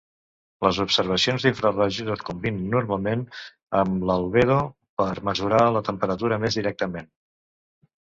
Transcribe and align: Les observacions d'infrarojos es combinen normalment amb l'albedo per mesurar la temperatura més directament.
Les 0.67 0.77
observacions 0.85 1.45
d'infrarojos 1.47 1.99
es 2.15 2.23
combinen 2.31 2.65
normalment 2.77 3.23
amb 3.83 4.09
l'albedo 4.11 4.59
per 5.05 5.11
mesurar 5.33 5.65
la 5.79 5.89
temperatura 5.95 6.45
més 6.49 6.63
directament. 6.63 7.13